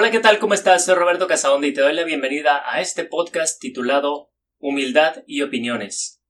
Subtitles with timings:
[0.00, 0.38] Hola, ¿qué tal?
[0.38, 0.84] ¿Cómo estás?
[0.84, 6.20] Soy Roberto Casaonde y te doy la bienvenida a este podcast titulado Humildad y Opiniones.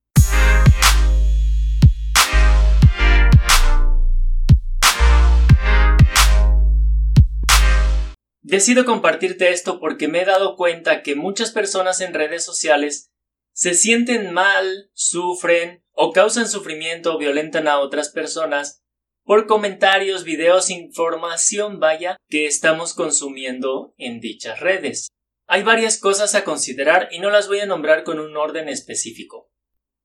[8.40, 13.12] Decido compartirte esto porque me he dado cuenta que muchas personas en redes sociales
[13.52, 18.82] se sienten mal, sufren o causan sufrimiento o violentan a otras personas
[19.28, 25.08] por comentarios, videos, información, vaya, que estamos consumiendo en dichas redes.
[25.46, 29.50] Hay varias cosas a considerar y no las voy a nombrar con un orden específico.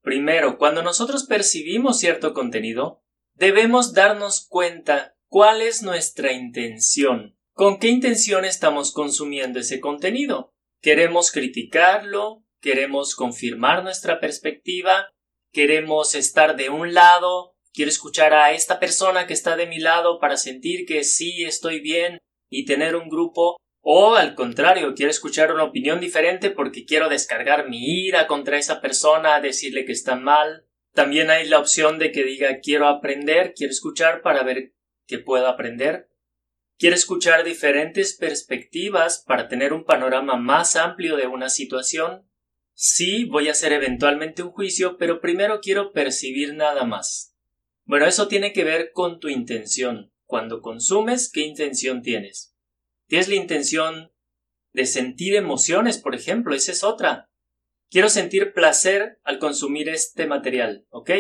[0.01, 3.01] Primero, cuando nosotros percibimos cierto contenido,
[3.33, 7.37] debemos darnos cuenta cuál es nuestra intención.
[7.53, 10.51] ¿Con qué intención estamos consumiendo ese contenido?
[10.81, 12.43] ¿Queremos criticarlo?
[12.59, 15.13] ¿Queremos confirmar nuestra perspectiva?
[15.53, 20.19] ¿Queremos estar de un lado quiero escuchar a esta persona que está de mi lado
[20.19, 22.19] para sentir que sí estoy bien
[22.49, 27.67] y tener un grupo o al contrario, quiero escuchar una opinión diferente porque quiero descargar
[27.67, 30.65] mi ira contra esa persona, decirle que está mal.
[30.93, 34.73] También hay la opción de que diga quiero aprender, quiero escuchar para ver
[35.05, 36.09] qué puedo aprender.
[36.77, 42.25] Quiero escuchar diferentes perspectivas para tener un panorama más amplio de una situación.
[42.73, 47.32] Sí, voy a hacer eventualmente un juicio, pero primero quiero percibir nada más.
[47.85, 50.13] Bueno, eso tiene que ver con tu intención.
[50.25, 52.55] Cuando consumes, ¿qué intención tienes?
[53.07, 54.11] ¿Tienes la intención
[54.71, 56.55] de sentir emociones, por ejemplo?
[56.55, 57.29] Esa es otra.
[57.89, 61.11] Quiero sentir placer al consumir este material, ¿ok?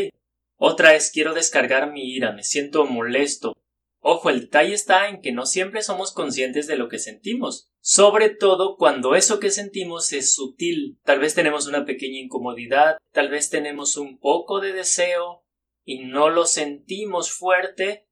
[0.57, 3.53] Otra es quiero descargar mi ira, me siento molesto.
[3.99, 8.29] Ojo, el detalle está en que no siempre somos conscientes de lo que sentimos, sobre
[8.29, 10.99] todo cuando eso que sentimos es sutil.
[11.03, 15.42] Tal vez tenemos una pequeña incomodidad, tal vez tenemos un poco de deseo,
[15.83, 18.07] y no lo sentimos fuerte,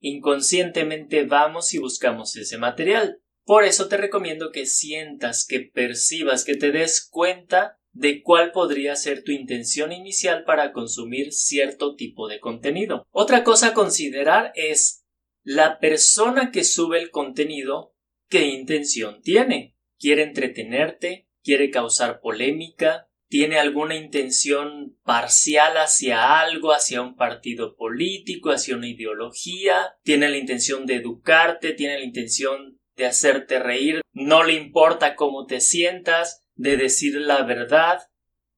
[0.00, 3.20] inconscientemente vamos y buscamos ese material.
[3.44, 8.94] Por eso te recomiendo que sientas, que percibas, que te des cuenta de cuál podría
[8.96, 13.06] ser tu intención inicial para consumir cierto tipo de contenido.
[13.10, 15.04] Otra cosa a considerar es
[15.42, 17.94] la persona que sube el contenido,
[18.28, 19.76] ¿qué intención tiene?
[19.98, 21.28] ¿Quiere entretenerte?
[21.42, 23.09] ¿Quiere causar polémica?
[23.30, 30.36] Tiene alguna intención parcial hacia algo, hacia un partido político, hacia una ideología, tiene la
[30.36, 36.42] intención de educarte, tiene la intención de hacerte reír, no le importa cómo te sientas,
[36.56, 38.00] de decir la verdad.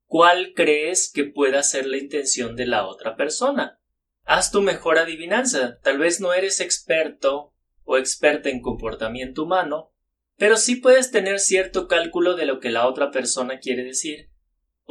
[0.06, 3.78] ¿Cuál crees que pueda ser la intención de la otra persona?
[4.24, 5.78] Haz tu mejor adivinanza.
[5.82, 7.52] Tal vez no eres experto
[7.84, 9.92] o experta en comportamiento humano,
[10.38, 14.31] pero sí puedes tener cierto cálculo de lo que la otra persona quiere decir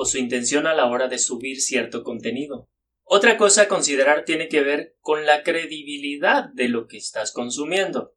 [0.01, 2.67] o su intención a la hora de subir cierto contenido.
[3.03, 8.16] Otra cosa a considerar tiene que ver con la credibilidad de lo que estás consumiendo.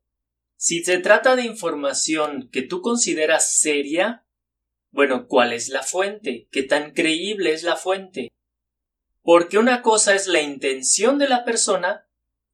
[0.57, 4.27] Si se trata de información que tú consideras seria,
[4.93, 6.49] bueno, ¿cuál es la fuente?
[6.51, 8.33] ¿Qué tan creíble es la fuente?
[9.21, 12.09] Porque una cosa es la intención de la persona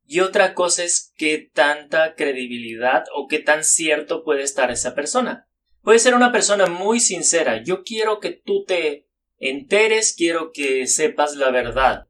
[0.04, 5.48] y otra cosa es qué tanta credibilidad o qué tan cierto puede estar esa persona.
[5.82, 7.62] Puede ser una persona muy sincera.
[7.62, 9.09] Yo quiero que tú te
[9.40, 12.06] enteres quiero que sepas la verdad,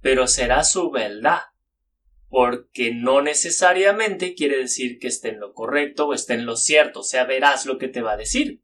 [0.00, 1.40] pero será su verdad,
[2.28, 7.00] porque no necesariamente quiere decir que esté en lo correcto o esté en lo cierto,
[7.00, 8.62] o sea, verás lo que te va a decir.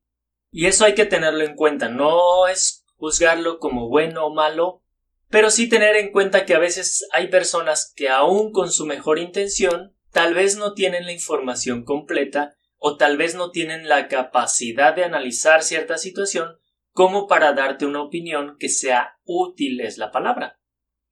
[0.53, 4.83] Y eso hay que tenerlo en cuenta, no es juzgarlo como bueno o malo,
[5.29, 9.19] pero sí tener en cuenta que a veces hay personas que aun con su mejor
[9.19, 14.95] intención, tal vez no tienen la información completa o tal vez no tienen la capacidad
[14.95, 16.59] de analizar cierta situación
[16.97, 20.59] como para darte una opinión que sea útil es la palabra.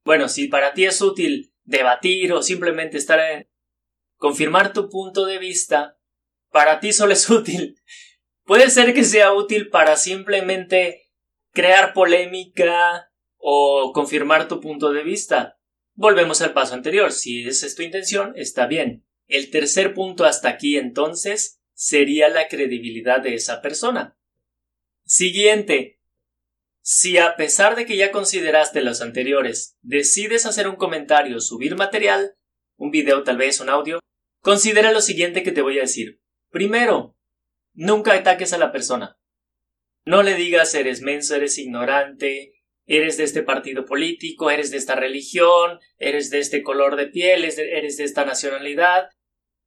[0.02, 3.50] Bueno, si para ti es útil debatir o simplemente estar en
[4.16, 5.98] confirmar tu punto de vista,
[6.50, 7.76] para ti solo es útil.
[8.44, 11.10] Puede ser que sea útil para simplemente
[11.52, 15.58] crear polémica o confirmar tu punto de vista.
[15.92, 17.12] Volvemos al paso anterior.
[17.12, 19.06] Si esa es tu intención, está bien.
[19.26, 24.16] El tercer punto hasta aquí entonces sería la credibilidad de esa persona.
[25.06, 26.00] Siguiente.
[26.80, 32.36] Si a pesar de que ya consideraste los anteriores, decides hacer un comentario subir material,
[32.76, 34.00] un video tal vez, un audio,
[34.40, 36.20] considera lo siguiente que te voy a decir.
[36.50, 37.16] Primero,
[37.74, 39.18] nunca ataques a la persona.
[40.06, 42.54] No le digas eres menso, eres ignorante,
[42.86, 47.44] eres de este partido político, eres de esta religión, eres de este color de piel,
[47.44, 49.08] eres de esta nacionalidad,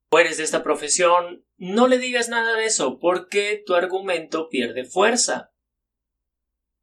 [0.10, 4.86] o eres de esta profesión, no le digas nada de eso porque tu argumento pierde
[4.86, 5.54] fuerza.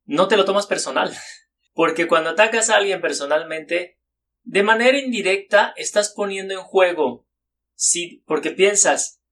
[0.04, 1.12] No te lo tomas personal,
[1.72, 3.98] porque cuando atacas a alguien personalmente,
[4.42, 7.26] de manera indirecta estás poniendo en juego,
[7.74, 9.22] sí, porque piensas,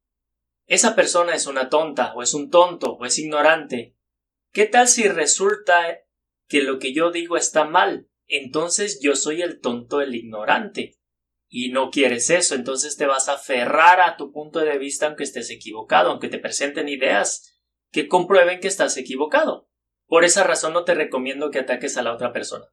[0.66, 3.94] esa persona es una tonta, o es un tonto, o es ignorante.
[4.52, 6.00] ¿Qué tal si resulta
[6.48, 8.08] que lo que yo digo está mal?
[8.26, 10.98] Entonces yo soy el tonto, el ignorante.
[11.54, 15.24] Y no quieres eso, entonces te vas a aferrar a tu punto de vista aunque
[15.24, 17.60] estés equivocado, aunque te presenten ideas
[17.90, 19.68] que comprueben que estás equivocado.
[20.06, 22.64] Por esa razón no te recomiendo que ataques a la otra persona.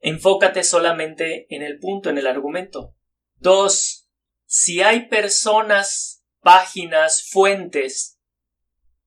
[0.00, 2.94] Enfócate solamente en el punto, en el argumento.
[3.36, 4.10] Dos,
[4.44, 8.20] si hay personas, páginas, fuentes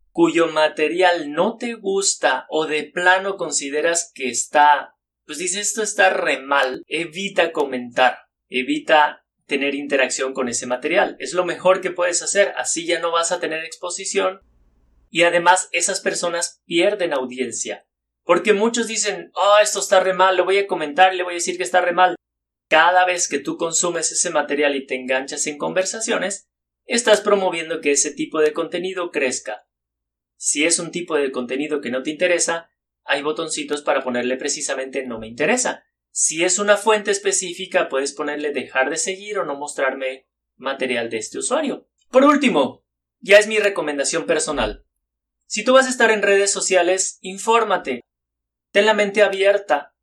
[0.10, 4.96] cuyo material no te gusta o de plano consideras que está,
[5.28, 8.18] pues dices esto está re mal, evita comentar,
[8.52, 11.16] evita tener interacción con ese material.
[11.20, 14.42] Es lo mejor que puedes hacer, así ya no vas a tener exposición
[15.10, 17.86] y además esas personas pierden audiencia.
[18.24, 21.36] Porque muchos dicen, oh, esto está re mal, le voy a comentar, le voy a
[21.36, 22.16] decir que está re mal.
[22.70, 26.48] Cada vez que tú consumes ese material y te enganchas en conversaciones,
[26.86, 29.66] estás promoviendo que ese tipo de contenido crezca.
[30.38, 32.70] Si es un tipo de contenido que no te interesa,
[33.04, 35.84] hay botoncitos para ponerle precisamente no me interesa.
[36.12, 40.28] Si es una fuente específica, puedes ponerle dejar de seguir o no mostrarme
[40.58, 41.88] material de este usuario.
[42.10, 42.86] Por último,
[43.20, 44.86] ya es mi recomendación personal.
[45.48, 48.02] Si tú vas a estar en redes sociales, infórmate.
[48.72, 49.96] Ten la mente abierta,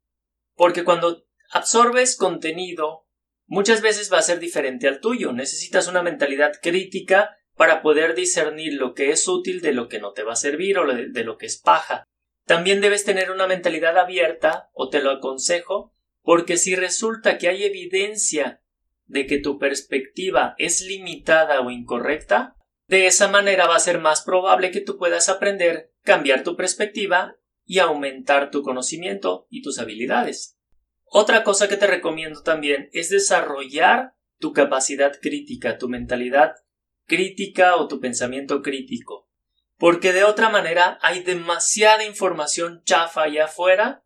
[0.55, 3.07] porque cuando absorbes contenido,
[3.47, 5.33] muchas veces va a ser diferente al tuyo.
[5.33, 10.13] Necesitas una mentalidad crítica para poder discernir lo que es útil de lo que no
[10.13, 12.05] te va a servir o de, lo que es paja.
[12.47, 15.93] También debes tener una mentalidad abierta, o te lo aconsejo,
[16.29, 18.61] porque si resulta que hay evidencia
[19.07, 22.55] de que tu perspectiva es limitada o incorrecta,
[22.87, 27.39] de esa manera va a ser más probable que tú puedas aprender, cambiar tu perspectiva
[27.65, 30.59] y aumentar tu conocimiento y tus habilidades.
[31.07, 36.57] Otra cosa que te recomiendo también es desarrollar tu capacidad crítica, tu mentalidad
[37.07, 39.31] crítica o tu pensamiento crítico.
[39.79, 44.05] Porque de otra manera hay demasiada información chafa allá afuera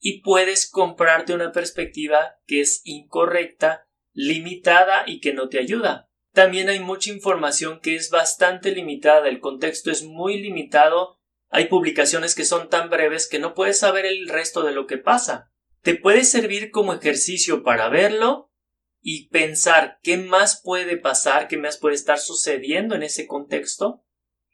[0.00, 6.08] y puedes comprarte una perspectiva que es incorrecta, limitada y que no te ayuda.
[6.32, 11.18] También hay mucha información que es bastante limitada, el contexto es muy limitado
[11.50, 14.98] hay publicaciones que son tan breves que no puedes saber el resto de lo que
[14.98, 15.50] pasa.
[15.82, 18.52] Te puede servir como ejercicio para verlo
[19.00, 24.04] y pensar qué más puede pasar, qué más puede estar sucediendo en ese contexto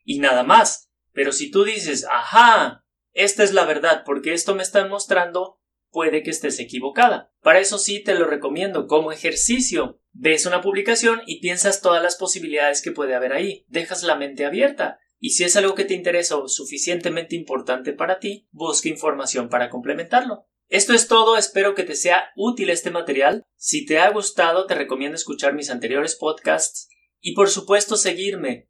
[0.05, 0.91] y nada más.
[1.12, 2.83] Pero si tú dices, ajá,
[3.14, 7.32] esta es la verdad porque esto me está mostrando, puede que estés equivocada.
[7.40, 10.00] Para eso sí te lo recomiendo como ejercicio.
[10.12, 13.64] Ves una publicación y piensas todas las posibilidades que puede haber ahí.
[13.69, 14.99] Dejas la mente abierta.
[15.19, 19.70] Y si es algo que te interesa o suficientemente importante para ti, busca información para
[19.70, 20.46] complementarlo.
[20.69, 23.44] Esto es todo, espero que te sea útil este material.
[23.56, 26.88] Si te ha gustado, te recomiendo escuchar mis anteriores podcasts
[27.20, 28.69] y por supuesto seguirme.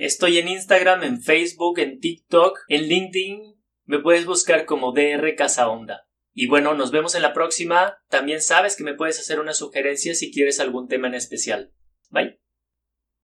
[0.00, 3.59] Estoy en Instagram, en Facebook, en TikTok, en LinkedIn.
[3.90, 6.06] Me puedes buscar como DR Casa Onda.
[6.32, 7.98] Y bueno, nos vemos en la próxima.
[8.08, 11.72] También sabes que me puedes hacer una sugerencia si quieres algún tema en especial.
[12.08, 12.39] Bye.